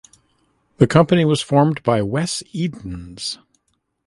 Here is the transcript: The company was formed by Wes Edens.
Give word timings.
The 0.77 0.87
company 0.87 1.25
was 1.25 1.43
formed 1.43 1.83
by 1.83 2.01
Wes 2.01 2.41
Edens. 2.53 3.37